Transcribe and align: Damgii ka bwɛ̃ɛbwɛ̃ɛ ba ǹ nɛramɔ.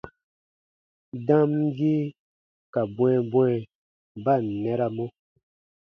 Damgii 1.27 2.01
ka 2.73 2.81
bwɛ̃ɛbwɛ̃ɛ 2.95 3.55
ba 4.23 4.33
ǹ 4.45 4.49
nɛramɔ. 4.61 5.05